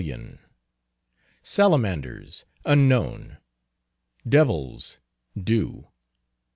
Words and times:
Salamanders, 1.43 2.43
unknown. 2.65 3.37
Devils, 4.27 4.97
do. 5.37 5.89